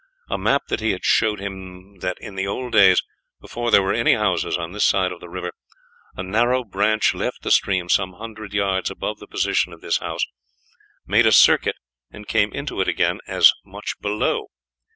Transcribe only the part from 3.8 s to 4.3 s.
were any